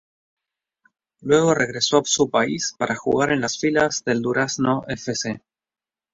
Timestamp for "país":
2.31-2.73